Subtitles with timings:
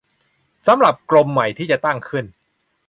[0.65, 2.25] สำหรับกรมใหม่ที่จะตั้งขึ้น